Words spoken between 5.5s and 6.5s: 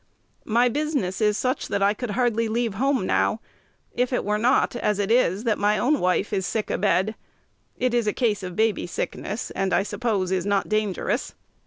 my own wife is